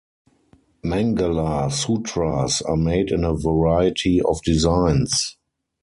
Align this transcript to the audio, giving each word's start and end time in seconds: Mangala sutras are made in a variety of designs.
Mangala 0.83 1.71
sutras 1.71 2.63
are 2.63 2.75
made 2.75 3.11
in 3.11 3.23
a 3.23 3.35
variety 3.35 4.19
of 4.19 4.41
designs. 4.41 5.37